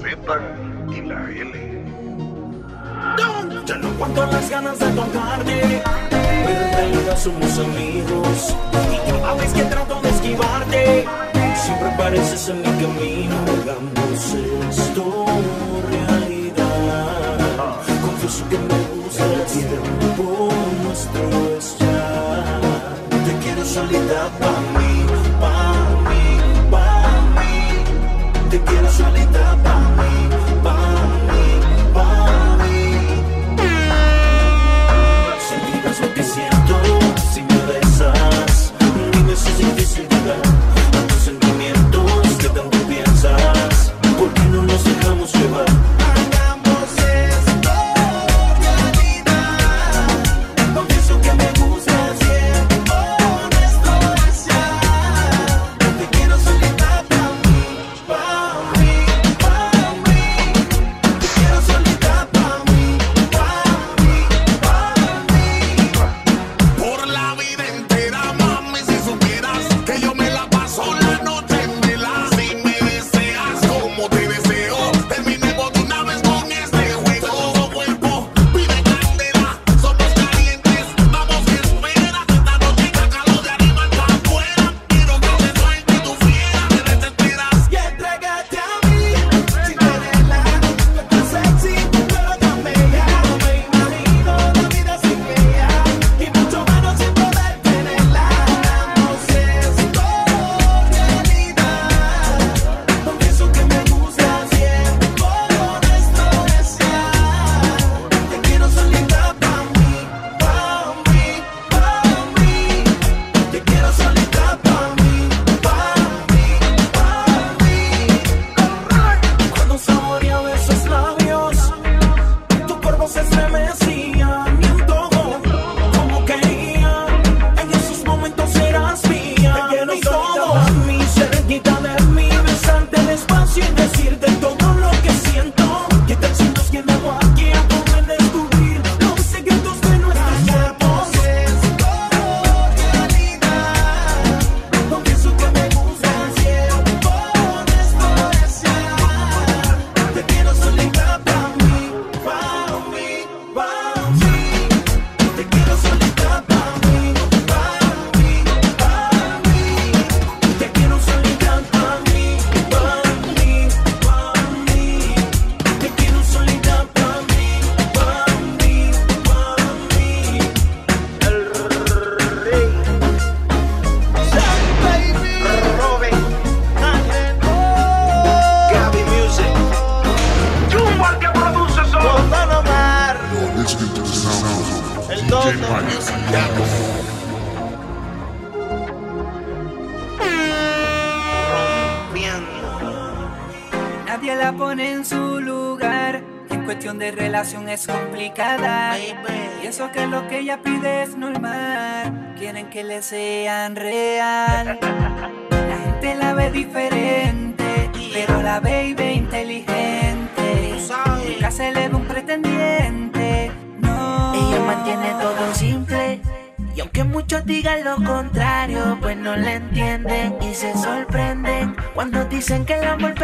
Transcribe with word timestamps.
Z 0.00 0.40
y 0.90 1.00
la 1.02 1.30
L. 1.30 1.82
Ya 3.66 3.76
no 3.76 3.88
cuento 3.90 4.26
las 4.26 4.50
ganas 4.50 4.78
de 4.78 4.86
tocarte, 4.90 5.82
pero 6.10 6.60
en 6.60 6.72
realidad 6.72 7.16
somos 7.16 7.58
amigos. 7.58 8.56
Y 8.92 8.96
cada 9.10 9.34
vez 9.34 9.52
que 9.52 9.62
trato 9.62 10.00
de 10.00 10.08
esquivarte, 10.10 11.04
siempre 11.54 11.88
apareces 11.90 12.48
en 12.48 12.58
mi 12.58 12.68
camino. 12.82 13.36
Hagamos 13.62 14.34
esto 14.70 15.26
realidad. 15.90 17.76
Confieso 18.00 18.48
que 18.48 18.58
me 18.58 18.78
gusta 19.02 19.24
el 19.24 19.44
tiempo 19.44 20.48
nuestro 20.84 21.24
es 21.56 21.78
ya. 21.78 22.60
Te 23.24 23.32
quiero 23.44 23.64
solita 23.64 24.28
pa' 24.40 24.60
mí, 24.78 25.06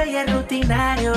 bella 0.08 0.24
es 0.24 0.32
rutinario 0.32 1.12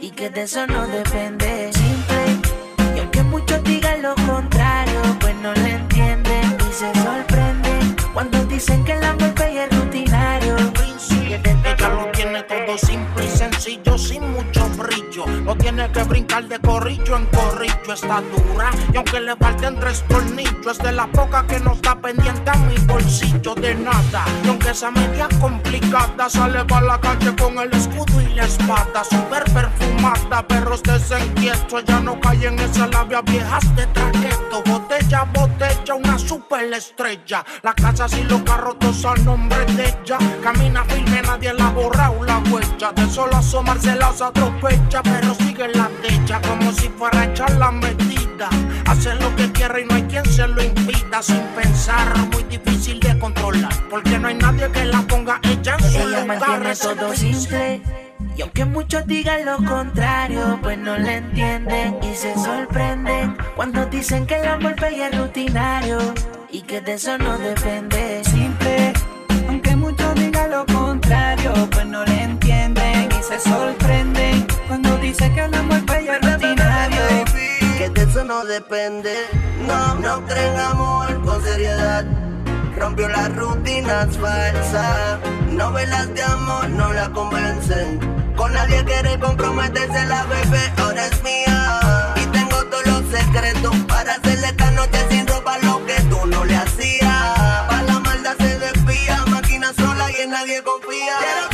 y 0.00 0.10
que 0.10 0.28
de 0.28 0.42
eso 0.42 0.66
no 0.66 0.86
depende. 0.88 1.70
Simple. 1.72 2.96
Y 2.96 2.98
aunque 2.98 3.22
muchos 3.22 3.62
digan 3.62 4.02
lo 4.02 4.14
contrario, 4.16 5.00
pues 5.20 5.34
no 5.36 5.54
la 5.54 5.68
entienden 5.68 6.56
y 6.68 6.72
se 6.72 6.92
sorprenden 7.02 7.96
cuando 8.12 8.44
dicen 8.46 8.84
que 8.84 8.92
el 8.92 9.04
amor 9.04 9.32
bella 9.34 9.64
es 9.66 9.78
rutinario. 9.78 10.56
y 10.58 11.28
que 11.28 11.50
Ella 11.64 11.88
lo 11.88 12.10
tiene 12.12 12.42
todo 12.42 12.76
simple 12.78 13.24
y 13.24 13.28
sencillo, 13.28 13.96
sin 13.96 14.28
mucho 14.32 14.68
brillo. 14.70 15.26
No 15.44 15.54
tiene 15.56 15.90
que 15.92 16.02
brincar 16.02 16.44
de 16.48 16.58
corrillo 16.58 17.16
en 17.16 17.26
corrillo, 17.26 17.92
está 17.94 18.20
dura. 18.22 18.70
Y 18.92 18.96
aunque 18.96 19.20
le 19.20 19.36
falten 19.36 19.78
tres 19.78 20.02
tornillos, 20.08 20.66
es 20.66 20.78
de 20.78 20.92
la 20.92 21.06
poca 21.06 21.46
que 21.46 21.60
no 21.60 21.74
está 21.74 21.94
pendiente 21.94 22.50
a 22.50 22.56
mi 22.56 22.74
bolsillo 22.86 23.01
de 23.20 23.74
nada. 23.74 24.24
Y 24.42 24.48
aunque 24.48 24.70
esa 24.70 24.90
media 24.90 25.28
complicada, 25.38 26.30
sale 26.30 26.64
para 26.64 26.86
la 26.86 27.00
calle 27.00 27.36
con 27.36 27.58
el 27.58 27.70
escudo 27.72 28.20
y 28.22 28.34
la 28.34 28.44
espada. 28.44 29.04
Super 29.04 29.44
perfumada, 29.52 30.46
pero 30.48 30.74
estés 30.74 31.12
inquieto. 31.20 31.78
Ella 31.78 32.00
no 32.00 32.18
cae 32.18 32.46
en 32.46 32.58
esa 32.58 32.86
labia 32.86 33.20
viejas 33.20 33.76
de 33.76 33.86
traqueto. 33.88 34.62
Botella, 34.64 35.26
botella, 35.34 35.94
una 35.94 36.18
super 36.18 36.72
estrella. 36.72 37.44
La 37.62 37.74
casa 37.74 38.06
y 38.18 38.24
los 38.24 38.40
carros 38.42 38.78
todos 38.78 39.04
a 39.04 39.14
nombre 39.16 39.62
de 39.66 39.88
ella. 39.88 40.18
Camina 40.42 40.82
firme, 40.84 41.20
nadie 41.22 41.52
la 41.52 41.66
ha 41.66 41.70
borrado 41.70 42.24
la 42.24 42.38
huella. 42.50 42.92
De 42.92 43.06
solo 43.10 43.36
asomarse 43.36 43.94
las 43.94 44.22
atropella, 44.22 45.02
pero 45.02 45.34
sigue 45.34 45.68
la 45.68 45.88
techa 46.00 46.40
como 46.40 46.72
si 46.72 46.88
fuera 46.88 47.24
echar 47.24 47.50
la 47.58 47.70
medida. 48.50 48.90
Hace 48.90 49.14
lo 49.14 49.34
que 49.36 49.50
quiere 49.52 49.82
y 49.82 49.84
no 49.86 49.94
hay 49.94 50.02
quien 50.02 50.24
se 50.26 50.46
lo 50.46 50.62
impida. 50.62 51.22
Sin 51.22 51.40
pensar, 51.60 52.16
muy 52.32 52.42
difícil 52.44 53.00
de 53.00 53.18
controlar. 53.18 53.72
Porque 53.90 54.18
no 54.18 54.28
hay 54.28 54.34
nadie 54.34 54.70
que 54.70 54.84
la 54.84 55.02
ponga 55.02 55.40
ella 55.42 55.76
en 55.78 55.90
su 55.90 55.98
Ella 55.98 56.24
lugar. 56.24 56.76
todo 56.76 57.14
simple. 57.14 57.82
Y 58.36 58.42
aunque 58.42 58.64
muchos 58.64 59.06
digan 59.06 59.44
lo 59.44 59.56
contrario, 59.58 60.58
pues 60.62 60.78
no 60.78 60.96
la 60.96 61.16
entienden 61.16 61.98
y 62.02 62.14
se 62.14 62.34
sorprenden 62.34 63.36
cuando 63.56 63.84
dicen 63.86 64.26
que 64.26 64.36
el 64.40 64.48
amor 64.48 64.74
bella 64.80 65.08
es 65.08 65.18
rutinario 65.18 65.98
y 66.50 66.62
que 66.62 66.80
de 66.80 66.94
eso 66.94 67.18
no 67.18 67.36
depende. 67.36 68.22
simple. 68.24 68.92
Aunque 69.48 69.76
muchos 69.76 70.14
digan 70.14 70.50
lo 70.50 70.64
contrario, 70.64 71.52
pues 71.72 71.86
no 71.86 72.04
le 72.04 72.22
entienden 72.22 73.08
y 73.12 73.22
se 73.22 73.38
sorprenden 73.40 74.46
cuando 74.66 74.96
no 78.24 78.44
depende. 78.44 79.14
No, 79.66 79.94
no 79.96 80.24
creen 80.26 80.58
amor 80.58 81.24
con 81.24 81.42
seriedad. 81.42 82.04
Rompió 82.76 83.08
las 83.08 83.34
rutinas 83.34 84.16
falsas. 84.16 85.18
Novelas 85.50 86.12
de 86.14 86.22
amor 86.22 86.68
no 86.70 86.92
la 86.92 87.10
convencen. 87.10 87.98
Con 88.36 88.52
nadie 88.52 88.84
quiere 88.84 89.18
comprometerse, 89.18 90.06
la 90.06 90.24
bebé 90.24 90.72
ahora 90.78 91.06
es 91.06 91.22
mía. 91.22 92.14
Y 92.16 92.26
tengo 92.26 92.64
todos 92.66 92.86
los 92.86 93.04
secretos 93.10 93.76
para 93.88 94.14
hacerle 94.14 94.46
esta 94.46 94.70
noche 94.72 94.98
sin 95.10 95.26
ropa 95.26 95.58
lo 95.58 95.84
que 95.86 96.00
tú 96.10 96.26
no 96.26 96.44
le 96.44 96.56
hacías. 96.56 97.38
Pa' 97.68 97.82
la 97.86 97.98
maldad 98.00 98.36
se 98.38 98.58
desvía, 98.58 99.24
máquina 99.26 99.72
sola 99.74 100.10
y 100.10 100.22
en 100.22 100.30
nadie 100.30 100.62
confía. 100.62 101.51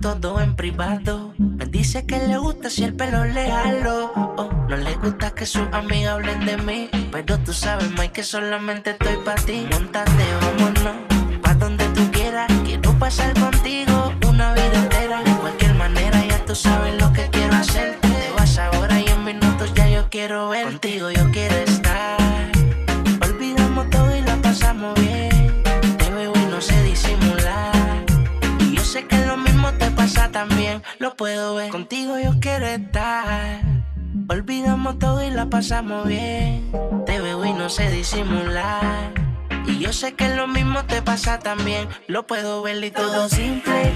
Todo 0.00 0.40
en 0.40 0.56
privado. 0.56 1.32
Me 1.38 1.66
dice 1.66 2.06
que 2.06 2.18
le 2.18 2.38
gusta 2.38 2.70
si 2.70 2.84
el 2.84 2.94
pelo 2.94 3.24
le 3.24 3.50
jalo. 3.50 4.12
Oh, 4.14 4.50
no 4.68 4.76
le 4.76 4.94
gusta 4.96 5.30
que 5.32 5.46
sus 5.46 5.68
amigas 5.72 6.14
hablen 6.14 6.44
de 6.46 6.56
mí. 6.56 6.88
Pero 7.12 7.38
tú 7.38 7.52
sabes, 7.52 7.90
Mike, 7.90 8.12
que 8.12 8.22
solamente 8.22 8.90
estoy 8.90 9.16
para 9.24 9.42
ti. 9.42 9.66
Montate, 9.70 10.24
vámonos. 10.40 10.96
Pa' 11.42 11.54
donde 11.54 11.84
tú 11.88 12.10
quieras. 12.10 12.50
Quiero 12.64 12.98
pasar 12.98 13.32
contigo 13.38 14.12
una 14.28 14.54
vida 14.54 14.74
entera. 14.74 15.22
De 15.22 15.32
cualquier 15.36 15.74
manera, 15.74 16.24
ya 16.26 16.44
tú 16.44 16.54
sabes 16.54 17.00
lo 17.00 17.12
que 17.12 17.28
quiero 17.30 17.54
hacer. 17.54 17.98
Te 18.00 18.32
vas 18.36 18.58
ahora 18.58 18.98
y 18.98 19.06
en 19.06 19.24
minutos 19.24 19.72
ya 19.74 19.88
yo 19.88 20.08
quiero 20.08 20.48
ver. 20.48 20.64
Contigo 20.64 21.10
yo 21.10 21.29
también, 30.30 30.82
lo 30.98 31.16
puedo 31.16 31.54
ver. 31.54 31.70
Contigo 31.70 32.18
yo 32.18 32.32
quiero 32.40 32.66
estar. 32.66 33.60
Olvidamos 34.28 34.98
todo 34.98 35.24
y 35.24 35.30
la 35.30 35.46
pasamos 35.46 36.06
bien. 36.06 36.70
Te 37.06 37.20
veo 37.20 37.44
y 37.44 37.52
no 37.52 37.68
sé 37.68 37.90
disimular. 37.90 39.12
Y 39.66 39.78
yo 39.78 39.92
sé 39.92 40.14
que 40.14 40.28
lo 40.30 40.46
mismo 40.48 40.84
te 40.84 41.02
pasa 41.02 41.38
también, 41.38 41.88
lo 42.06 42.26
puedo 42.26 42.62
ver 42.62 42.82
y 42.82 42.90
todo 42.90 43.28
simple. 43.28 43.92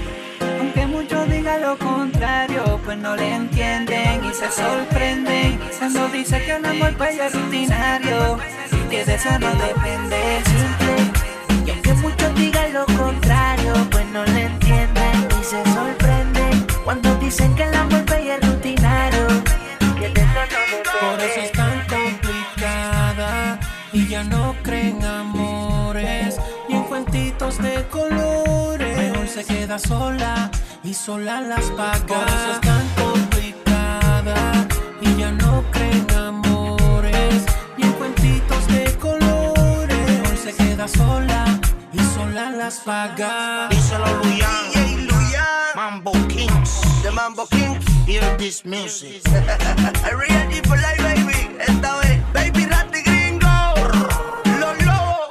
Aunque 0.59 0.85
muchos 0.85 1.29
digan 1.29 1.61
lo 1.61 1.77
contrario, 1.77 2.79
pues 2.83 2.97
no 2.97 3.15
le 3.15 3.33
entienden 3.33 4.23
y 4.23 4.33
se 4.33 4.51
sorprenden. 4.51 5.59
Cuando 5.79 6.07
dice 6.09 6.43
que 6.45 6.55
el 6.55 6.65
amor 6.65 6.93
pues 6.97 7.33
rutinario 7.33 8.37
que 8.89 9.03
de 9.03 9.15
eso 9.15 9.39
no 9.39 9.49
depende. 9.49 10.43
simple. 10.45 11.65
Y 11.65 11.71
aunque 11.71 11.93
muchos 11.93 12.35
digan 12.35 12.73
lo 12.73 12.85
contrario, 12.85 13.73
pues 13.89 14.05
no 14.07 14.23
le 14.25 14.41
entienden 14.43 14.64
dicen 17.35 17.55
que 17.55 17.63
el 17.63 17.75
amor 17.75 18.05
bello 18.05 18.33
es 18.33 18.47
rutinario. 18.47 19.27
Que 19.99 20.07
de 20.09 20.21
eso 20.21 20.33
no 20.33 20.41
depende. 20.41 20.89
Por 21.01 21.19
eso 21.19 21.39
es 21.41 21.51
tan 21.51 21.85
complicada 21.87 23.59
y 23.91 24.07
ya 24.07 24.23
no 24.23 24.55
creen 24.63 25.03
amores 25.03 26.37
y 26.69 26.73
en 26.73 26.83
cuentitos 26.83 27.57
de 27.57 27.85
colores. 27.89 28.97
Mejor 28.97 29.27
se 29.27 29.43
queda 29.43 29.77
sola 29.77 30.49
y 30.83 30.93
sola 30.93 31.41
las 31.41 31.65
paga. 31.71 32.05
Por 32.05 32.27
eso 32.27 32.51
es 32.53 32.61
tan 32.61 32.87
complicada 33.03 34.67
y 35.01 35.15
ya 35.17 35.31
no 35.31 35.63
creen 35.71 36.07
amores 36.11 37.43
y 37.77 37.81
en 37.83 37.93
cuentitos 37.93 38.67
de 38.67 38.95
colores. 38.97 40.07
Mejor 40.07 40.37
se 40.37 40.53
queda 40.53 40.87
sola 40.87 41.59
y 41.91 41.99
sola 41.99 42.51
las 42.51 42.79
paga. 42.79 43.67
Díselo, 43.69 44.05
Luyan. 44.23 44.94
Mambo 45.85 46.13
Kings. 46.27 46.81
The 47.03 47.11
Mambo 47.11 47.45
Kings. 47.45 47.85
Hear 48.07 48.37
this 48.37 48.65
music. 48.65 49.21
Real 49.29 50.49
G 50.49 50.59
for 50.65 50.77
life, 50.77 50.97
baby. 50.97 51.55
Esta 51.59 51.99
vez, 51.99 52.17
Baby 52.33 52.65
Ratty 52.65 53.03
Gringo. 53.03 53.53
Los 54.59 54.77
Lobos. 54.83 55.29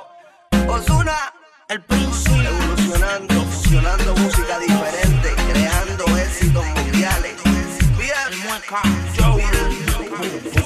Osuna. 0.68 1.34
El 1.68 1.82
príncipe. 1.82 2.46
Evolucionando, 2.46 3.42
fusionando 3.42 4.14
música 4.14 4.60
diferente, 4.60 5.34
creando 5.50 6.04
éxitos 6.18 6.64
mundiales. 6.66 7.34
El 10.54 10.63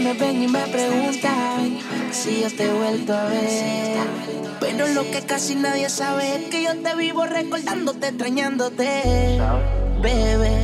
me 0.00 0.12
ven 0.12 0.42
y 0.42 0.48
me 0.48 0.66
preguntan 0.68 1.78
si 2.12 2.42
yo 2.42 2.54
te 2.54 2.72
vuelto 2.72 3.14
a 3.14 3.24
ver. 3.24 3.98
Pero 4.60 4.86
lo 4.88 5.02
que 5.10 5.22
casi 5.22 5.54
nadie 5.54 5.88
sabe 5.88 6.36
es 6.36 6.50
que 6.50 6.62
yo 6.62 6.76
te 6.82 6.94
vivo 6.94 7.26
recordándote, 7.26 8.08
extrañándote. 8.08 9.40
Bebé, 10.00 10.58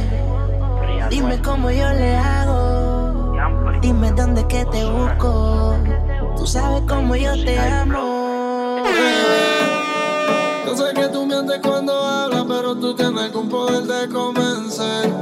dime 1.11 1.41
cómo 1.43 1.71
yo 1.71 1.89
le 1.91 2.17
hago. 2.17 3.35
Dime 3.81 4.13
dónde 4.13 4.47
que 4.47 4.65
te 4.67 4.85
busco. 4.85 5.77
Tú 6.37 6.47
sabes 6.47 6.83
cómo 6.89 7.17
yo 7.17 7.33
te 7.45 7.59
amo. 7.59 8.85
Yo 10.67 10.77
sé 10.77 10.95
que 10.95 11.09
tú 11.09 11.27
mientes 11.27 11.59
cuando 11.63 11.93
hablas, 11.93 12.45
pero 12.49 12.77
tú 12.77 12.95
tienes 12.95 13.25
algún 13.25 13.49
poder 13.49 13.83
de 13.85 14.09
convencer. 14.13 15.13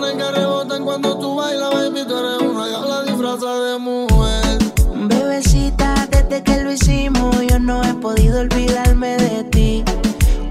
Esa 0.00 0.14
nega 0.14 0.30
rebotan 0.30 0.82
cuando 0.82 1.18
tú 1.18 1.36
bailas, 1.36 1.74
baby, 1.74 2.04
tú 2.08 2.16
eres 2.16 2.40
una 2.40 2.66
diabla 2.68 3.02
disfrazada 3.02 3.72
de 3.72 3.78
mujer. 3.78 4.58
Bebecita, 4.94 6.08
desde 6.10 6.42
que 6.42 6.62
lo 6.62 6.72
hicimos, 6.72 7.36
yo 7.46 7.58
no 7.58 7.82
he 7.84 7.92
podido 7.92 8.40
olvidarme 8.40 9.18
de 9.18 9.44
ti. 9.44 9.84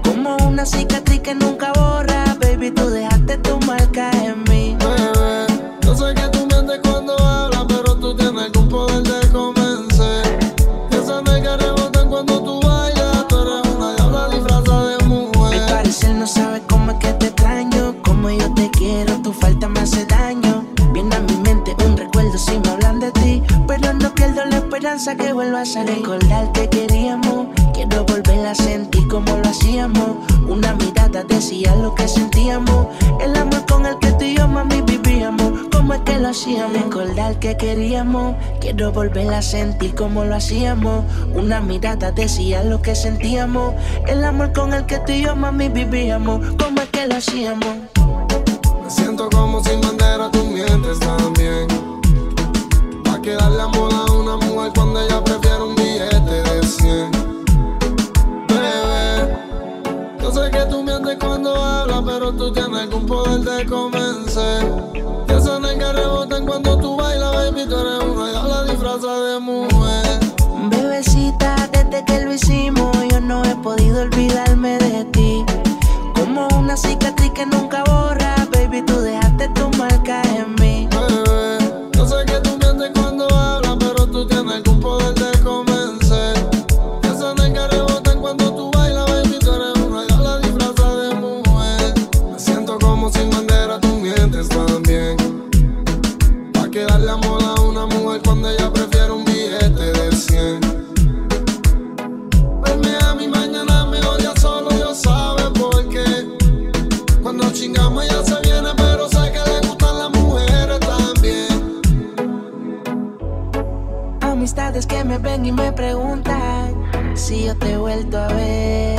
Como 0.04 0.36
una 0.46 0.64
cicatriz 0.64 1.20
que 1.20 1.34
nunca 1.34 1.72
borra, 1.72 2.36
baby, 2.40 2.70
tú 2.70 2.90
dejaste 2.90 3.38
tu 3.38 3.58
marca 3.66 4.12
en 4.22 4.44
mí. 4.44 4.49
Falta 19.32 19.68
me 19.68 19.80
hace 19.80 20.04
daño. 20.06 20.64
Viene 20.92 21.14
a 21.14 21.20
mi 21.20 21.36
mente 21.36 21.76
un 21.84 21.96
recuerdo 21.96 22.36
si 22.36 22.58
me 22.58 22.68
hablan 22.68 23.00
de 23.00 23.12
ti, 23.12 23.42
pero 23.66 23.92
no 23.92 24.12
pierdo 24.14 24.44
la 24.44 24.58
esperanza 24.58 25.16
que 25.16 25.32
vuelvas 25.32 25.76
a 25.76 25.84
recordar 25.84 26.50
que 26.52 26.68
queríamos. 26.68 27.46
Quiero 27.72 28.04
volver 28.04 28.46
a 28.46 28.54
sentir 28.54 29.06
como 29.08 29.36
lo 29.36 29.48
hacíamos. 29.48 30.16
Una 30.48 30.74
mirada 30.74 31.22
decía 31.24 31.74
lo 31.76 31.94
que 31.94 32.08
sentíamos. 32.08 32.88
El 33.20 33.36
amor 33.36 33.64
con 33.66 33.86
el 33.86 33.98
que 33.98 34.12
tú 34.12 34.24
y 34.24 34.36
yo, 34.36 34.48
mami, 34.48 34.82
vivíamos. 34.82 35.68
Como 35.70 35.94
es 35.94 36.00
que 36.00 36.18
lo 36.18 36.28
hacíamos. 36.28 36.72
Recordar 36.72 37.38
que 37.38 37.56
queríamos. 37.56 38.34
Quiero 38.60 38.92
volver 38.92 39.32
a 39.32 39.42
sentir 39.42 39.94
como 39.94 40.24
lo 40.24 40.34
hacíamos. 40.34 41.04
Una 41.34 41.60
mirada 41.60 42.10
decía 42.10 42.64
lo 42.64 42.82
que 42.82 42.94
sentíamos. 42.94 43.74
El 44.06 44.24
amor 44.24 44.52
con 44.52 44.74
el 44.74 44.86
que 44.86 44.98
tú 44.98 45.12
y 45.12 45.22
yo, 45.22 45.36
mami, 45.36 45.68
vivíamos. 45.68 46.40
Como 46.56 46.80
es 46.80 46.88
que 46.88 47.06
lo 47.06 47.16
hacíamos. 47.16 47.99
Siento 48.90 49.30
como 49.30 49.62
sin 49.62 49.80
bandera, 49.80 50.28
tú 50.32 50.44
mientes 50.44 50.98
también. 50.98 51.68
Va 53.06 53.22
que 53.22 53.34
darle 53.34 53.62
amor 53.62 53.92
a 53.94 54.12
una 54.12 54.36
mujer 54.36 54.72
cuando 54.74 55.00
ella 55.00 55.22
prefiere 55.22 55.62
un 55.62 55.76
billete 55.76 56.42
de 56.42 56.66
100. 56.66 57.10
Bebé, 58.48 59.36
yo 60.20 60.32
sé 60.32 60.50
que 60.50 60.66
tú 60.68 60.82
mientes 60.82 61.16
cuando 61.20 61.54
hablas, 61.54 62.02
pero 62.04 62.32
tú 62.32 62.52
tienes 62.52 62.80
algún 62.80 63.06
poder 63.06 63.40
de 63.40 63.66
convencer. 63.66 64.66
Y 65.28 65.32
esa 65.32 65.60
nega 65.60 65.92
rebotan 65.92 66.44
cuando 66.44 66.76
tú 66.78 66.96
bailas, 66.96 67.32
baby, 67.32 67.66
tú 67.68 67.78
eres 67.78 68.02
una 68.02 68.30
diabla 68.30 68.64
disfrazada 68.64 69.34
de 69.34 69.38
mujer. 69.38 70.20
Bebecita, 70.68 71.68
desde 71.72 72.04
que 72.04 72.24
lo 72.24 72.34
hicimos, 72.34 72.90
yo 73.08 73.20
no 73.20 73.44
he 73.44 73.54
podido 73.56 74.02
olvidarme 74.02 74.78
de 74.78 75.04
ti. 75.06 75.44
Como 76.16 76.48
una 76.58 76.76
cicatriz 76.76 77.30
que 77.30 77.46
nunca 77.46 77.82
borra, 77.84 78.19
tú 78.82 79.00
dejaste 79.00 79.48
tu 79.48 79.68
marca 79.78 80.29
Que 114.88 115.04
me 115.04 115.18
ven 115.18 115.44
y 115.44 115.52
me 115.52 115.70
preguntan 115.72 116.74
si 117.14 117.44
yo 117.44 117.56
te 117.56 117.72
he 117.72 117.76
vuelto 117.76 118.18
a 118.18 118.28
ver. 118.28 118.98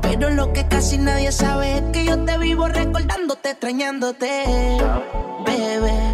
Pero 0.00 0.30
lo 0.30 0.52
que 0.52 0.66
casi 0.68 0.96
nadie 0.96 1.32
sabe 1.32 1.78
es 1.78 1.82
que 1.92 2.04
yo 2.04 2.24
te 2.24 2.38
vivo 2.38 2.68
recordándote, 2.68 3.50
extrañándote. 3.50 4.78
Bebé, 5.44 6.12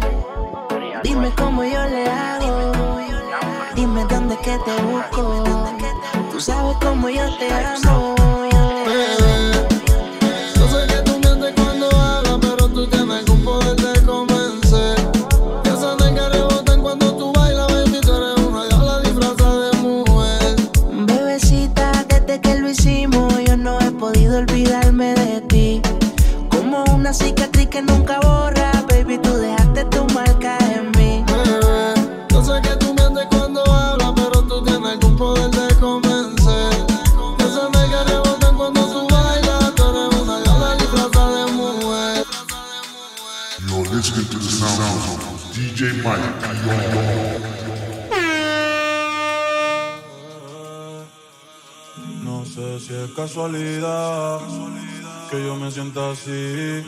dime 1.03 1.31
cómo 1.37 1.63
yo 1.63 1.85
le 1.85 2.09
hago. 2.09 2.71
Dime 3.75 4.05
dónde 4.05 4.35
que 4.37 4.57
te 4.57 4.81
busco. 4.81 5.43
Tú 6.31 6.41
sabes 6.41 6.75
como 6.81 7.07
yo 7.07 7.37
te 7.37 7.53
amo. 7.53 8.24
Casualidad 53.25 54.39
que 55.31 55.43
yo 55.43 55.55
me 55.55 55.71
sienta 55.71 56.11
así. 56.11 56.83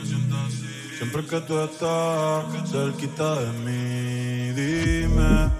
Siempre 0.96 1.26
que 1.26 1.40
tú 1.40 1.58
estás 1.58 2.44
cerquita 2.70 3.28
de 3.40 3.50
mí, 3.64 4.52
dime 4.60 5.50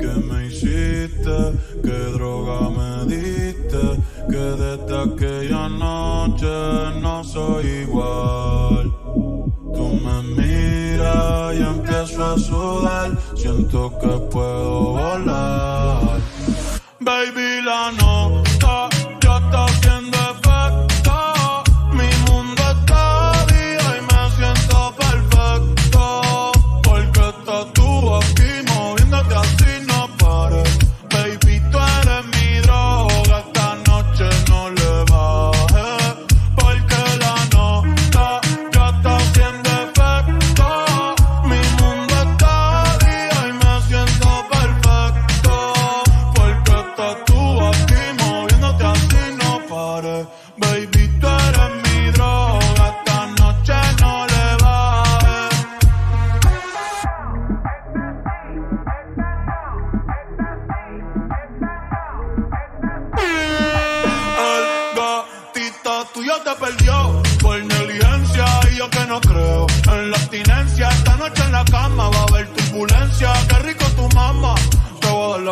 qué 0.00 0.12
me 0.28 0.46
hiciste, 0.48 1.36
qué 1.84 1.98
droga 2.16 2.58
me 2.78 2.92
diste, 3.14 3.82
que 4.28 4.44
desde 4.62 4.94
aquella 5.08 5.68
noche 5.68 6.52
no 7.00 7.22
soy 7.22 7.66
igual. 7.86 8.92
Tú 9.76 9.86
me 10.04 10.16
miras 10.36 11.54
y 11.58 11.62
empiezo 11.62 12.24
a 12.24 12.38
sudar, 12.38 13.08
siento 13.36 13.96
que 14.00 14.12
puedo 14.32 14.94
volar. 14.94 16.20
Baby, 16.98 17.62
la 17.64 17.92
nota 17.92 18.11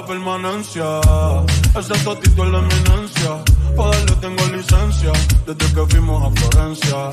la 0.00 0.06
permanencia. 0.06 1.00
Ese 1.78 1.94
totito 2.04 2.44
es 2.44 2.50
la 2.50 2.58
eminencia. 2.58 3.30
Pa' 3.76 3.90
darle 3.90 4.14
tengo 4.20 4.44
licencia 4.56 5.12
desde 5.46 5.74
que 5.74 5.86
fuimos 5.88 6.22
a 6.24 6.30
Florencia. 6.40 7.10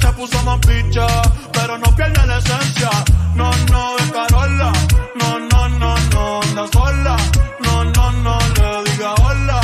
Se 0.00 0.12
puso 0.12 0.42
más 0.44 0.58
picha, 0.60 1.06
pero 1.52 1.78
no 1.78 1.94
pierde 1.96 2.26
la 2.26 2.38
esencia. 2.38 2.90
No, 3.34 3.50
no, 3.72 3.96
de 3.96 4.10
Carola. 4.12 4.72
No, 5.20 5.38
no, 5.38 5.68
no, 5.68 5.94
no, 6.12 6.40
anda 6.42 6.66
sola. 6.72 7.16
No, 7.60 7.84
no, 7.84 8.12
no, 8.12 8.38
le 8.56 8.90
diga 8.90 9.14
hola. 9.14 9.60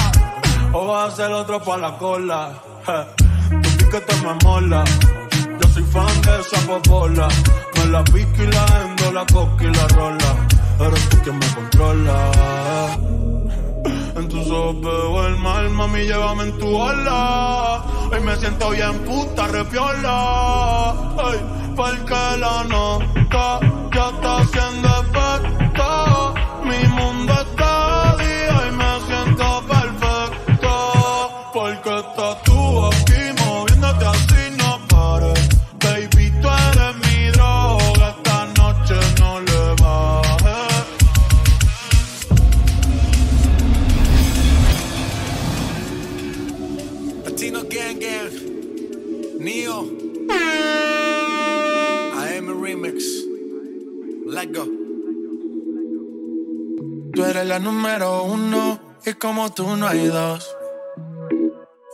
O 0.72 0.86
va 0.86 1.04
a 1.06 1.10
ser 1.10 1.30
otro 1.32 1.62
pa' 1.62 1.76
la 1.76 1.96
cola. 1.98 2.52
Je, 2.86 3.60
Tu 3.62 3.76
piquete 3.78 4.14
me 4.22 4.34
mola. 4.44 4.84
Yo 5.60 5.68
soy 5.68 5.84
fan 5.84 6.20
de 6.22 6.40
esa 6.40 6.60
popola. 6.66 7.28
Me 7.76 7.86
la 7.86 8.04
pico 8.04 8.42
y 8.42 8.46
la 8.46 8.66
endo, 8.82 9.12
la 9.12 9.26
coca 9.26 9.64
y 9.64 9.72
la 9.72 9.88
rola. 9.88 10.53
Eres 10.80 11.08
tú 11.08 11.16
quien 11.22 11.38
me 11.38 11.46
controla. 11.54 12.98
En 14.16 14.28
tus 14.28 14.50
ojos 14.50 14.80
veo 14.80 15.26
el 15.26 15.36
mal, 15.38 15.70
mami, 15.70 16.04
llévame 16.04 16.44
en 16.44 16.58
tu 16.58 16.76
ola. 16.76 17.84
Hoy 18.10 18.20
me 18.20 18.36
siento 18.36 18.70
bien 18.70 18.98
puta, 19.00 19.46
repiola. 19.48 20.90
Ay, 21.18 21.40
porque 21.76 22.38
la 22.38 22.64
nota 22.64 23.60
ya 23.92 24.08
está 24.08 24.38
haciendo 24.38 24.88
efecto. 24.88 25.63
Eres 57.34 57.48
la 57.48 57.58
número 57.58 58.22
uno 58.22 58.78
y 59.04 59.14
como 59.14 59.50
tú 59.50 59.76
no 59.76 59.88
hay 59.88 60.06
dos. 60.06 60.54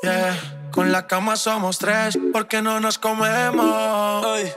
Yeah, 0.02 0.68
con 0.70 0.92
la 0.92 1.06
cama 1.06 1.36
somos 1.36 1.78
tres 1.78 2.18
porque 2.32 2.60
no 2.60 2.78
nos 2.78 2.98
comemos. 2.98 4.26
Ey, 4.36 4.52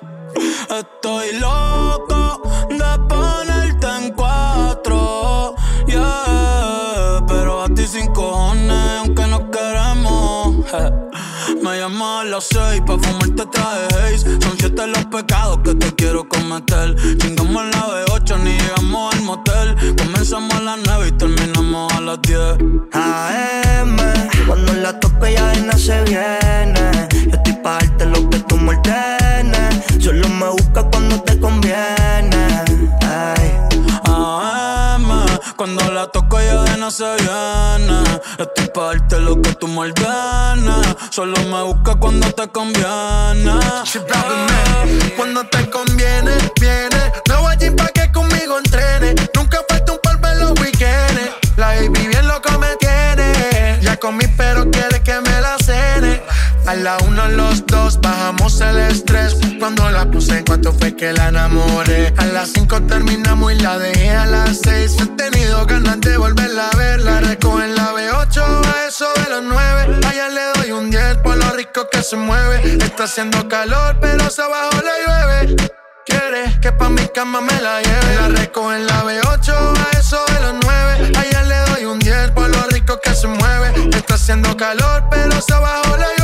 estoy 0.77 1.39
loco 1.39 2.41
de 2.69 3.07
ponerte 3.07 3.87
en 3.97 4.13
cuatro. 4.13 5.55
Yeah, 5.87 7.23
pero 7.27 7.63
a 7.63 7.69
ti 7.69 7.87
sin 7.87 8.11
cojones, 8.13 8.99
aunque 8.99 9.25
no 9.27 9.49
queremos. 9.51 10.65
Me 11.61 11.79
llamas 11.79 12.21
a 12.21 12.23
las 12.25 12.45
seis 12.45 12.81
pa' 12.85 12.97
fumarte 12.97 13.45
traje 13.45 13.87
haze. 13.95 14.41
Son 14.41 14.57
siete 14.57 14.87
los 14.87 15.05
pecados 15.05 15.59
que 15.63 15.75
te 15.75 15.93
quiero 15.95 16.27
cometer. 16.27 16.95
Chingamos 17.17 17.65
la 17.65 18.05
B8 18.05 18.39
ni 18.43 18.51
llegamos 18.57 19.15
al 19.15 19.21
motel. 19.21 19.75
Comenzamos 19.97 20.53
a 20.53 20.61
las 20.61 20.79
nueve 20.85 21.07
y 21.09 21.11
terminamos 21.13 21.93
a 21.93 22.01
las 22.01 22.21
diez. 22.21 22.57
AM, 22.93 23.97
cuando 24.47 24.73
la 24.73 24.99
toco 24.99 25.27
ya 25.27 25.53
no 25.55 25.77
se 25.77 26.01
viene. 26.03 26.91
Yo 27.11 27.35
estoy 27.37 27.53
pa' 27.63 27.79
darte 27.79 28.05
lo 28.05 28.29
que 28.29 28.39
tú 28.39 28.57
me 28.57 28.75
ordenes. 28.75 29.83
Solo 29.99 30.27
me 30.29 30.47
cuando 35.63 35.93
la 35.93 36.07
toco 36.07 36.41
ya 36.41 36.61
de 36.63 36.75
no 36.75 36.91
se 36.91 37.05
viene. 37.05 38.03
Estoy 38.37 38.67
pa' 38.73 38.87
darte 38.87 39.17
lo 39.19 39.41
que 39.41 39.53
tú 39.53 39.65
me. 39.69 39.93
Solo 41.09 41.37
me 41.45 41.63
busca 41.63 41.95
cuando 41.95 42.29
te 42.33 42.49
conviene. 42.49 43.59
Cuando 45.15 45.45
te 45.45 45.69
conviene, 45.69 46.31
viene. 46.59 47.13
No 47.29 47.43
voy 47.43 47.53
a 47.53 47.75
pa' 47.77 47.87
que 47.93 48.11
conmigo 48.11 48.57
entrene. 48.57 49.15
Nunca 49.35 49.59
falta 49.69 49.93
un 49.93 49.99
par 50.03 50.33
en 50.33 50.39
los 50.41 50.59
weekends. 50.59 51.31
La 51.55 51.67
baby 51.67 52.07
bien 52.07 52.27
loco 52.27 52.59
me 52.59 52.75
tiene. 52.75 53.79
Ya 53.81 53.95
comí, 53.95 54.25
pero 54.35 54.69
quiere 54.69 54.92
A 56.73 56.75
la 56.75 56.97
uno, 57.05 57.27
los 57.29 57.63
dos, 57.67 58.01
bajamos 58.01 58.59
el 58.59 58.79
estrés. 58.79 59.35
Cuando 59.59 59.91
la 59.91 60.09
puse, 60.09 60.39
en 60.39 60.43
cuanto 60.43 60.73
fue 60.73 60.95
que 60.95 61.13
la 61.13 61.27
enamoré. 61.27 62.11
A 62.17 62.25
las 62.25 62.49
cinco 62.49 62.81
terminamos 62.81 63.53
y 63.53 63.59
la 63.59 63.77
dejé 63.77 64.09
a 64.09 64.25
las 64.25 64.61
seis. 64.63 64.95
He 64.99 65.05
tenido 65.05 65.67
ganas 65.67 66.01
de 66.01 66.17
volverla 66.17 66.69
a 66.69 66.75
ver. 66.75 67.01
La 67.01 67.19
recojo 67.19 67.61
en 67.61 67.75
la 67.75 67.93
B8 67.93 68.41
a 68.41 68.87
eso 68.87 69.05
de 69.21 69.29
los 69.29 69.43
nueve. 69.43 69.99
Allá 70.03 70.29
le 70.29 70.41
doy 70.55 70.71
un 70.71 70.89
10 70.89 71.17
por 71.17 71.37
lo 71.37 71.51
rico 71.51 71.87
que 71.91 72.01
se 72.01 72.15
mueve. 72.15 72.77
Está 72.83 73.03
haciendo 73.03 73.47
calor, 73.47 73.99
pero 74.01 74.27
se 74.31 74.41
abajo 74.41 74.71
le 74.81 74.95
llueve. 75.05 75.55
Quiere 76.07 76.59
que 76.59 76.71
pa' 76.71 76.89
mi 76.89 77.07
cama 77.09 77.39
me 77.39 77.61
la 77.61 77.83
lleve. 77.83 78.15
La 78.15 78.29
recojo 78.29 78.73
en 78.73 78.87
la 78.87 79.03
B8 79.03 79.53
a 79.53 79.99
eso 79.99 80.25
de 80.25 80.39
los 80.41 80.55
nueve. 80.65 81.11
Allá 81.19 81.43
le 81.43 81.71
doy 81.71 81.85
un 81.85 81.99
10 81.99 82.31
por 82.31 82.49
lo 82.49 82.63
rico 82.69 82.99
que 82.99 83.13
se 83.13 83.27
mueve. 83.27 83.89
Está 83.95 84.15
haciendo 84.15 84.57
calor, 84.57 85.03
pero 85.11 85.39
se 85.39 85.53
abajo 85.53 85.97
le 85.97 86.05
llueve. 86.05 86.22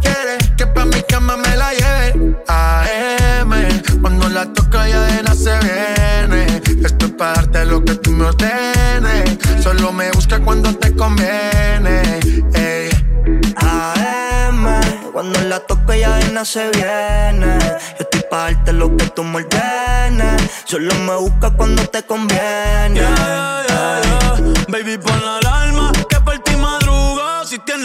Quiere 0.00 0.38
que 0.56 0.66
pa' 0.66 0.84
mi 0.84 1.00
cama 1.02 1.36
me 1.36 1.56
la 1.56 1.72
lleve. 1.72 2.36
AM, 2.48 3.52
cuando 4.00 4.28
la 4.28 4.46
toco 4.52 4.78
ya 4.86 5.00
de 5.02 5.34
se 5.34 5.58
viene. 5.58 6.62
Esto 6.84 7.06
es 7.06 7.12
para 7.12 7.34
darte 7.34 7.64
lo 7.66 7.84
que 7.84 7.94
tú 7.96 8.10
me 8.12 8.26
ordenes. 8.26 9.38
Solo 9.62 9.92
me 9.92 10.10
busca 10.12 10.38
cuando 10.40 10.74
te 10.76 10.94
conviene. 10.94 12.20
Ey. 12.54 12.90
AM, 13.56 14.64
cuando 15.12 15.40
la 15.42 15.60
toco 15.60 15.92
ella 15.92 16.16
de 16.16 16.44
se 16.44 16.70
viene. 16.70 17.58
Yo 17.98 18.00
estoy 18.00 18.22
pa' 18.30 18.52
darte 18.52 18.72
lo 18.72 18.96
que 18.96 19.06
tú 19.08 19.24
me 19.24 19.38
ordenes. 19.38 20.42
Solo 20.64 20.94
me 21.06 21.16
busca 21.16 21.50
cuando 21.50 21.82
te 21.86 22.02
conviene. 22.02 23.00
Yeah, 23.00 23.64
yeah, 23.68 24.02
yeah. 24.02 24.64
Baby, 24.68 24.98
pon 24.98 25.20
la 25.24 25.65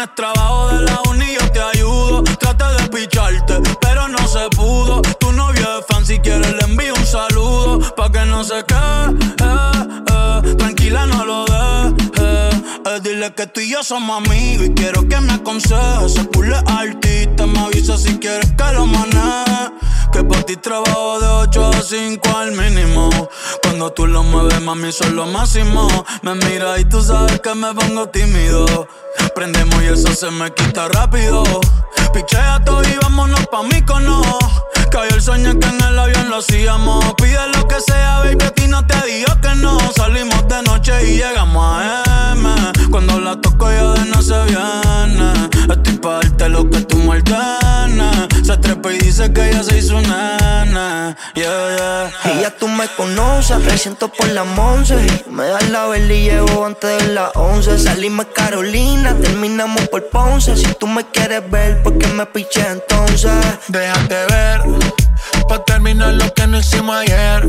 trabajo 0.08 0.70
de 0.70 0.82
la 0.82 1.02
uni, 1.10 1.34
yo 1.34 1.52
te 1.52 1.62
ayudo. 1.62 2.24
Trata 2.40 2.74
de 2.74 2.88
picharte, 2.90 3.62
pero 3.80 4.08
no 4.08 4.28
se 4.28 4.50
pudo. 4.56 5.02
Tu 5.20 5.32
novio 5.32 5.80
es 5.80 5.86
fan, 5.88 6.06
si 6.06 6.20
quieres 6.20 6.54
le 6.54 6.64
envío 6.64 6.94
un 6.96 7.06
saludo. 7.06 7.80
Pa' 7.96 8.12
que 8.12 8.26
no 8.26 8.44
se 8.44 8.64
quede, 8.64 9.10
eh, 9.44 10.02
eh. 10.12 10.56
tranquila, 10.56 11.06
no 11.06 11.26
lo 11.26 11.51
que 13.30 13.46
tú 13.46 13.62
y 13.62 13.70
yo 13.70 13.84
somos 13.84 14.26
amigos 14.26 14.66
y 14.66 14.74
quiero 14.74 15.08
que 15.08 15.22
me 15.22 15.34
aconsejes. 15.34 16.14
Se 16.14 16.24
pule 16.24 16.56
artista, 16.66 17.46
me 17.46 17.60
avisa 17.60 17.96
si 17.96 18.18
quieres 18.18 18.52
que 18.52 18.74
lo 18.74 18.88
maneje. 18.88 19.72
Que 20.12 20.24
por 20.24 20.44
ti 20.44 20.56
trabajo 20.56 21.20
de 21.20 21.28
8 21.28 21.68
a 21.68 21.82
5 21.84 22.38
al 22.38 22.52
mínimo. 22.54 23.10
Cuando 23.62 23.92
tú 23.92 24.08
lo 24.08 24.24
mueves, 24.24 24.60
mami, 24.62 24.92
son 24.92 25.16
lo 25.16 25.28
máximo. 25.28 25.88
Me 26.24 26.34
mira 26.34 26.80
y 26.80 26.86
tú 26.86 27.02
sabes 27.02 27.40
que 27.42 27.54
me 27.54 27.72
pongo 27.76 28.10
tímido. 28.10 28.88
Prendemos 29.36 29.82
y 29.84 29.88
eso 29.88 30.14
se 30.16 30.32
me 30.32 30.52
quita 30.52 30.88
rápido. 30.88 31.44
Pichea 32.14 32.64
todo 32.66 32.82
y 32.82 32.98
vámonos 33.04 33.46
pa' 33.48 33.64
mí 33.64 33.84
cono. 33.84 34.22
Cayó 34.90 35.16
el 35.16 35.22
sueño 35.22 35.60
que 35.60 35.68
en 35.68 35.84
el 35.84 36.00
avión 36.00 36.30
lo 36.30 36.38
hacíamos. 36.38 37.14
Pide 37.16 37.48
lo 37.56 37.68
que 37.68 37.80
sea, 37.82 38.20
baby, 38.20 38.44
a 38.44 38.52
ti 38.52 38.68
no 38.68 38.86
te 38.86 39.00
digo 39.06 39.40
que 39.42 39.56
no. 39.56 39.78
Salimos 39.96 40.48
de 40.48 40.64
noche 40.64 40.94
y 41.08 41.18
llegamos 41.18 41.64
a 41.64 42.04
M. 42.04 42.11
Cuando 42.92 43.22
la 43.22 43.40
toco 43.40 43.72
ya 43.72 43.94
de 43.94 44.10
no 44.10 44.22
se 44.22 44.36
viene. 44.44 45.50
Estoy 45.70 45.98
pa' 45.98 46.16
darte 46.16 46.50
lo 46.50 46.70
que 46.70 46.82
tú 46.82 46.98
me 46.98 47.12
ordenes. 47.12 48.28
Se 48.46 48.58
trepa 48.58 48.92
y 48.92 48.98
dice 49.00 49.32
que 49.32 49.50
ya 49.54 49.64
se 49.64 49.78
hizo 49.78 50.02
nana. 50.02 51.16
Yeah, 51.34 51.78
yeah. 51.78 52.34
Y 52.34 52.42
ya 52.42 52.52
tú 52.52 52.68
me 52.68 52.90
conoces, 52.98 53.60
me 53.60 53.78
siento 53.78 54.10
por 54.10 54.28
las 54.28 54.46
once. 54.58 54.96
Me 55.30 55.46
das 55.46 55.70
la 55.70 55.88
vela 55.88 56.14
y 56.14 56.24
llevo 56.24 56.66
antes 56.66 57.02
de 57.02 57.14
las 57.14 57.32
once. 57.36 57.80
Salimos 57.80 58.26
Carolina, 58.36 59.16
terminamos 59.16 59.88
por 59.88 60.10
Ponce. 60.10 60.58
Si 60.58 60.68
tú 60.74 60.86
me 60.88 61.06
quieres 61.06 61.50
ver, 61.50 61.82
¿por 61.84 61.98
qué 61.98 62.08
me 62.08 62.26
piché 62.26 62.68
entonces? 62.68 63.32
Déjate 63.70 64.26
ver, 64.26 64.62
pa' 65.48 65.64
terminar 65.64 66.14
lo 66.14 66.34
que 66.34 66.46
no 66.46 66.60
hicimos 66.60 66.98
ayer. 66.98 67.48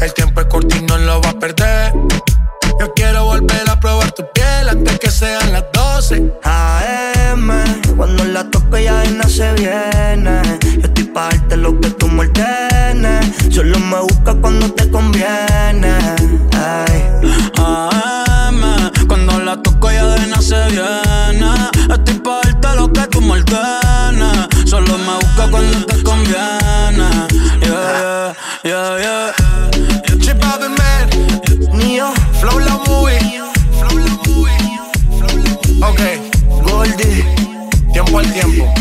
El 0.00 0.14
tiempo 0.14 0.40
es 0.40 0.46
corto 0.46 0.74
y 0.74 0.82
no 0.82 0.96
lo 0.96 1.20
va 1.20 1.30
a 1.30 1.38
perder. 1.38 1.92
Yo 2.80 2.92
quiero 2.94 3.24
volver 3.24 3.68
a 3.70 3.78
probar 3.78 4.10
tu 4.12 4.24
piel 4.32 4.68
antes 4.68 4.98
que 4.98 5.10
sean 5.10 5.52
las 5.52 5.64
12. 5.72 6.32
AM, 6.42 7.50
cuando 7.96 8.24
la 8.24 8.44
toco 8.50 8.76
ya 8.78 9.00
de 9.00 9.10
nada 9.12 9.28
se 9.28 9.52
viene. 9.54 10.42
Yo 10.60 10.86
estoy 10.88 11.04
pa' 11.04 11.28
darte 11.30 11.56
lo 11.56 11.78
que 11.80 11.90
tú 11.90 12.08
me 12.08 12.20
ordenes. 12.20 13.26
Solo 13.50 13.78
me 13.78 14.00
busca 14.00 14.34
cuando 14.34 14.70
te 14.72 14.90
conviene. 14.90 15.94
Ay. 16.52 17.02
AM, 17.56 18.90
cuando 19.06 19.40
la 19.40 19.56
toco 19.62 19.90
ya 19.90 20.06
de 20.06 20.26
nada 20.26 20.42
se 20.42 20.66
viene. 20.68 21.50
Estoy 21.90 22.14
pa' 22.24 22.40
darte 22.42 22.76
lo 22.76 22.92
que 22.92 23.06
tú 23.08 23.20
me 23.20 23.32
ordenes. 23.32 24.48
Solo 24.68 24.98
me 24.98 25.14
busca 25.20 25.50
cuando 25.50 25.86
te 25.86 26.02
conviene. 26.02 27.08
Yeah, 27.60 28.34
yeah, 28.64 28.98
yeah, 28.98 29.32
yeah. 29.36 30.83
Neo, 31.76 32.12
flow 32.40 32.58
la 32.58 32.76
movie. 32.86 33.40
Ok, 35.82 36.00
Goldie, 36.62 37.24
tiempo 37.92 38.18
al 38.18 38.32
tiempo. 38.32 38.72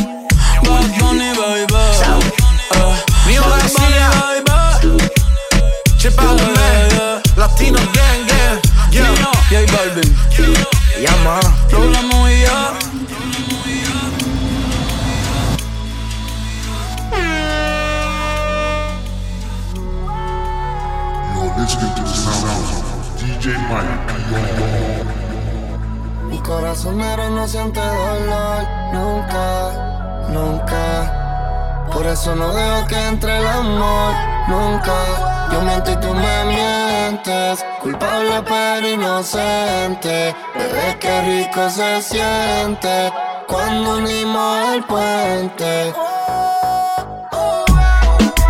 Eso 32.23 32.35
no 32.35 32.53
dejo 32.53 32.87
que 32.87 33.07
entre 33.07 33.37
el 33.37 33.45
amor 33.45 34.13
nunca. 34.47 35.49
Yo 35.51 35.61
miento 35.61 35.91
y 35.91 35.95
tú 35.97 36.13
me 36.13 36.45
mientes, 36.45 37.65
culpable 37.81 38.41
pero 38.47 38.87
inocente. 38.87 40.33
Bebé, 40.55 40.97
qué 41.01 41.21
rico 41.23 41.69
se 41.69 42.01
siente 42.01 43.11
cuando 43.45 43.97
unimos 43.97 44.69
el 44.73 44.83
puente. 44.85 45.93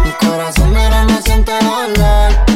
Mi 0.04 0.12
corazonero 0.22 1.06
no 1.06 1.22
siente 1.24 1.54
dolor 1.64 2.53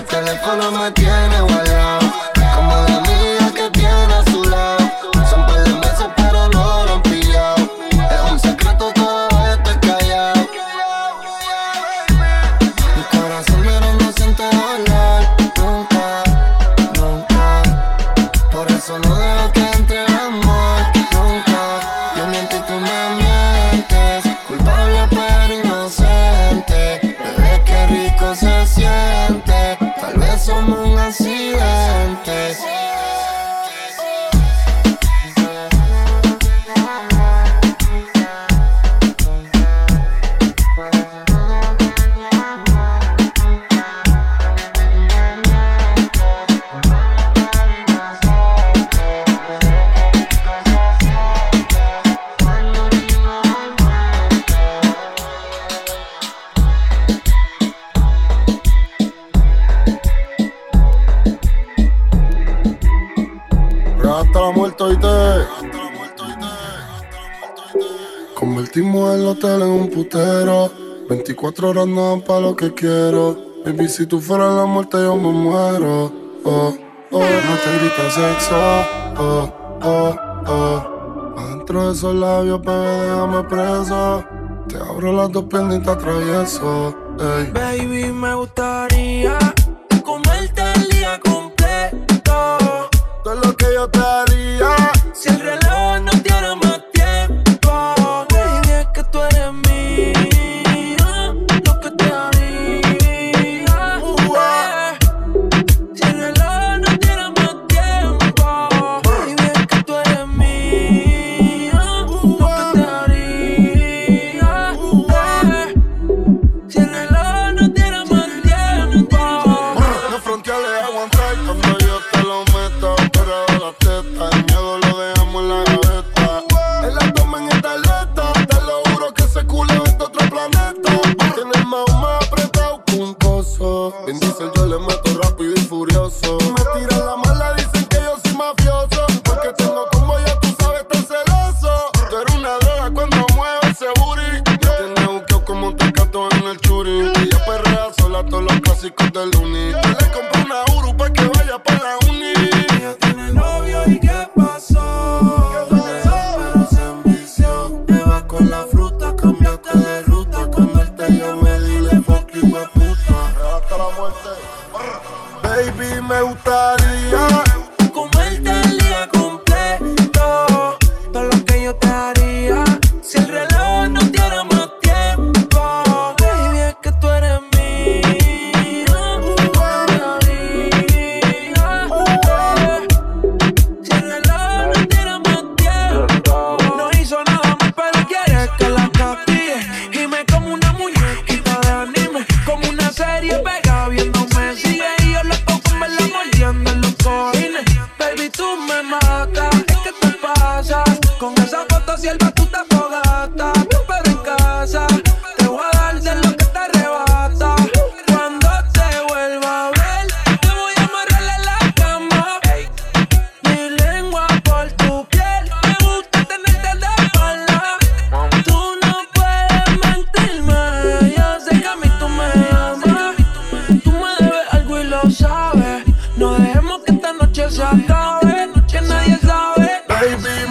el 0.00 0.06
teléfono 0.06 0.70
me 0.72 0.90
tiene 0.92 1.29
hasta 64.30 64.40
la 64.40 64.50
muerte 64.52 64.84
y 64.92 64.96
te. 64.96 65.08
Convertimos 68.34 69.14
el 69.16 69.26
hotel 69.26 69.62
en 69.62 69.68
un 69.68 69.90
putero. 69.90 70.70
24 71.08 71.70
horas 71.70 71.88
nada 71.88 72.16
no 72.16 72.24
para 72.24 72.40
lo 72.40 72.54
que 72.54 72.72
quiero. 72.72 73.36
Baby, 73.64 73.88
si 73.88 74.06
tú 74.06 74.20
fueras 74.20 74.54
la 74.54 74.66
muerte, 74.66 74.98
yo 74.98 75.16
me 75.16 75.32
muero. 75.32 76.12
Oh, 76.44 76.72
oh, 77.10 77.20
no 77.20 77.56
te 77.64 77.78
grita 77.78 78.10
sexo. 78.10 78.56
Oh, 79.18 79.52
oh, 79.82 80.16
oh. 80.46 81.34
Adentro 81.36 81.86
de 81.86 81.92
esos 81.92 82.14
labios, 82.14 82.60
bebé, 82.62 83.00
déjame 83.02 83.42
preso. 83.44 84.24
Te 84.68 84.76
abro 84.76 85.12
las 85.12 85.32
dos 85.32 85.44
piernas 85.44 85.78
y 85.78 85.80
te 85.80 85.90
atravieso. 85.90 86.94
Baby, 87.52 88.12
me 88.12 88.34
gustaría 88.34 89.36
comerte 90.04 90.62
el 90.76 90.88
día 90.88 91.20
completo. 91.20 92.59
Todo 93.22 93.34
lo 93.34 93.56
que 93.56 93.66
yo 93.74 93.88
te 93.88 93.98
haría. 93.98 94.92
Si 95.12 95.28
el 95.28 95.40
reloj 95.40 96.00
no 96.00 96.22
te 96.22 96.30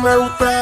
É 0.09 0.15
meu 0.15 0.27
pé. 0.31 0.58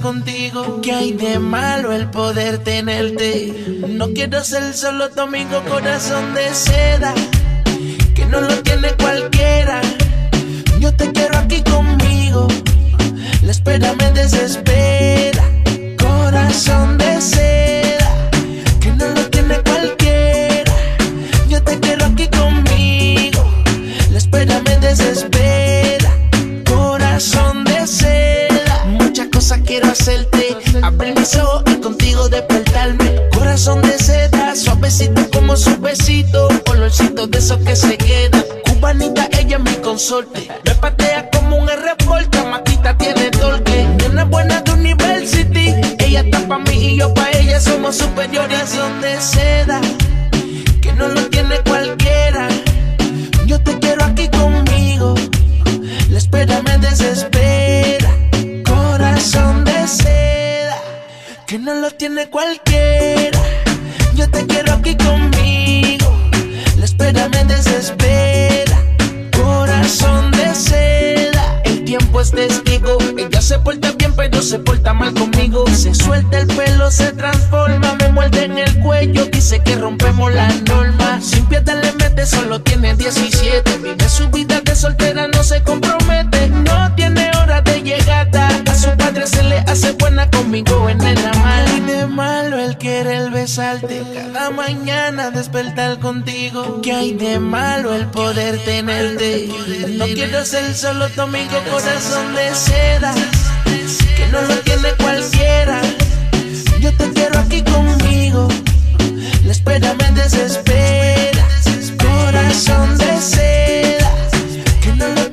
contigo? 0.00 0.80
¿Qué 0.82 0.92
hay 0.92 1.12
de 1.12 1.40
malo 1.40 1.92
el 1.92 2.08
poder 2.08 2.58
tenerte? 2.58 3.52
No 3.88 4.12
quiero 4.12 4.44
ser 4.44 4.72
solo 4.72 5.10
tu 5.10 5.22
amigo, 5.22 5.62
corazón 5.68 6.32
de 6.32 6.54
seda, 6.54 7.12
que 8.14 8.24
no 8.26 8.40
lo 8.40 8.62
tiene 8.62 8.92
cualquiera. 8.92 9.80
Yo 10.78 10.94
te 10.94 11.10
quiero 11.10 11.38
aquí 11.38 11.60
conmigo, 11.62 12.46
la 13.42 13.50
espera 13.50 13.94
me 13.94 14.10
desespera. 14.12 14.73
salte 93.54 94.02
cada 94.12 94.50
mañana 94.50 95.30
despertar 95.30 96.00
contigo. 96.00 96.80
Que 96.82 96.92
hay 96.92 97.12
de 97.12 97.38
malo 97.38 97.94
el 97.94 98.06
poder 98.06 98.58
tenerte. 98.64 99.48
No 99.90 100.06
quiero 100.06 100.44
ser 100.44 100.74
solo 100.74 101.08
tu 101.10 101.20
amigo, 101.20 101.56
corazón 101.70 102.34
de 102.34 102.52
seda. 102.52 103.14
Que 104.16 104.26
no 104.32 104.42
lo 104.42 104.56
tiene 104.60 104.88
cualquiera. 104.98 105.80
Yo 106.80 106.92
te 106.96 107.12
quiero 107.12 107.38
aquí 107.38 107.62
conmigo. 107.62 108.48
La 109.44 109.52
espera 109.52 109.94
me 109.94 110.10
desespera. 110.20 111.46
Corazón 112.02 112.98
de 112.98 113.20
seda. 113.20 114.10
Que 114.82 114.92
no 114.96 115.06
lo 115.08 115.30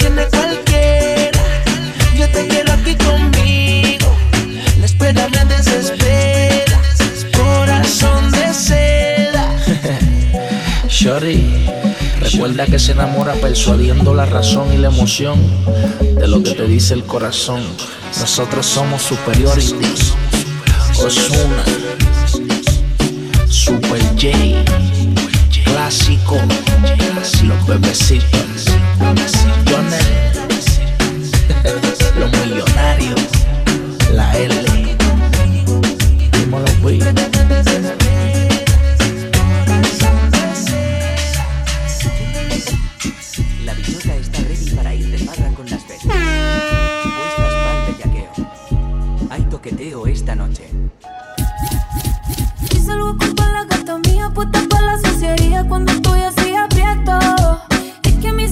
Recuerda 11.21 12.65
que 12.65 12.79
se 12.79 12.93
enamora 12.93 13.33
persuadiendo 13.33 14.15
la 14.15 14.25
razón 14.25 14.73
y 14.73 14.77
la 14.77 14.87
emoción 14.87 15.39
de 16.01 16.27
lo 16.27 16.41
que 16.41 16.55
te 16.55 16.65
dice 16.65 16.95
el 16.95 17.03
corazón. 17.03 17.61
Nosotros 18.19 18.65
somos 18.65 19.03
superiores. 19.03 19.75
Osuna, 20.97 21.63
Super 23.47 24.01
J, 24.19 24.31
Clásico, 25.63 26.39
Los 27.43 27.67
Bebecitos, 27.67 28.65
Jonel, 29.69 30.05
Los 32.19 32.31
Millonarios, 32.31 33.21
La 34.11 34.35
L. 34.39 34.70
noche. 50.51 50.69
Y 52.73 52.79
salgo 52.79 53.17
con 53.17 53.53
la 53.53 53.65
gata 53.65 53.97
mía, 53.99 54.29
puesta 54.33 54.61
para 54.69 54.97
la 54.97 54.99
suciería 54.99 55.65
cuando 55.67 55.91
estoy 55.91 56.21
así 56.21 56.53
aprieto. 56.53 57.19
Es 58.03 58.15
que 58.15 58.31
mis 58.31 58.51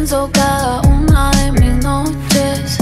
pienso 0.00 0.30
cada 0.32 0.80
una 0.88 1.30
de 1.32 1.52
mis 1.60 1.84
noches. 1.84 2.78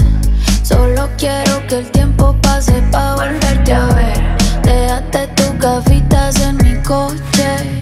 Solo 0.63 1.09
quiero 1.17 1.67
que 1.67 1.79
el 1.79 1.91
tiempo 1.91 2.33
pase 2.41 2.81
para 2.93 3.15
volverte 3.15 3.73
a 3.73 3.87
ver. 3.87 4.37
Déjate 4.63 5.27
tus 5.35 5.59
gafitas 5.59 6.39
en 6.39 6.55
mi 6.63 6.81
coche. 6.81 7.81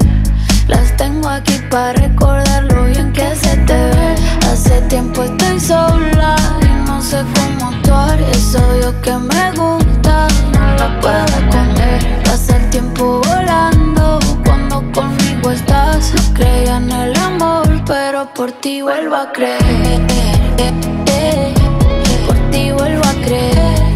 Las 0.68 0.98
tengo 0.98 1.30
aquí 1.30 1.54
para 1.70 1.94
recordar 1.94 2.64
lo 2.64 2.86
bien 2.86 3.14
que 3.14 3.36
se 3.36 3.56
te 3.58 3.76
ve. 3.76 4.16
Hace 4.52 4.82
tiempo 4.90 5.22
estoy 5.22 5.60
sola 5.60 6.36
y 6.64 6.88
no 6.90 7.00
sé 7.00 7.24
cómo 7.36 7.70
actuar. 7.70 8.20
Es 8.20 8.56
obvio 8.56 9.00
que 9.04 9.12
me 9.18 9.52
gusta. 9.52 9.87
por 18.36 18.52
ti 18.52 18.82
vuelvo 18.82 19.16
a 19.16 19.32
creer. 19.32 19.60
Por 22.26 22.38
ti 22.52 22.72
vuelvo 22.72 23.04
a 23.04 23.14
creer. 23.26 23.87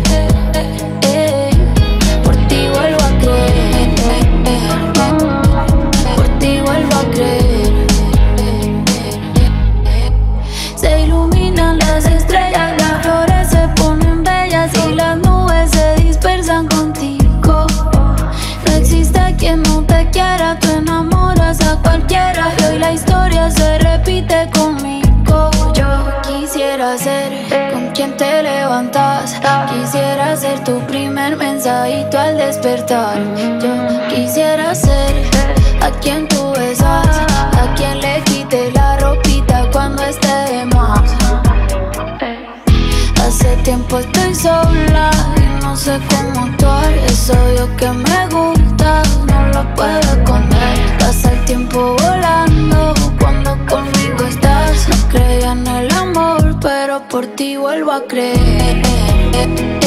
Quisiera 29.41 30.35
ser 30.37 30.63
tu 30.63 30.79
primer 30.85 31.35
mensajito 31.35 32.19
al 32.19 32.37
despertar. 32.37 33.17
Yo 33.59 34.07
quisiera 34.09 34.75
ser 34.75 35.25
a 35.81 35.89
quien 35.99 36.27
tú 36.27 36.51
besas, 36.51 37.07
a 37.07 37.73
quien 37.75 37.99
le 37.99 38.21
quite 38.25 38.71
la 38.71 38.97
ropita 38.97 39.67
cuando 39.71 40.03
esté 40.03 40.27
de 40.27 40.65
más. 40.67 41.11
Hace 43.25 43.55
tiempo 43.63 43.97
estoy 43.99 44.35
sola 44.35 45.09
y 45.37 45.63
no 45.63 45.75
sé 45.75 45.99
cómo 46.09 46.45
actuar. 46.45 46.91
Es 47.07 47.29
obvio 47.29 47.75
que 47.77 47.89
me 47.89 48.27
gusta, 48.27 49.01
no 49.25 49.47
lo 49.53 49.75
puedo 49.75 49.99
esconder. 49.99 50.97
Pasa 50.99 51.31
el 51.31 51.45
tiempo 51.45 51.95
volando 51.99 52.93
cuando 53.19 53.57
conmigo 53.65 54.23
estás. 54.29 54.87
No 54.87 55.09
creía 55.09 55.51
en 55.53 55.65
el 55.65 55.91
amor, 55.93 56.55
pero 56.61 57.01
por 57.07 57.25
ti 57.35 57.57
vuelvo 57.57 57.91
a 57.91 58.01
creer. 58.07 58.70
it. 59.41 59.80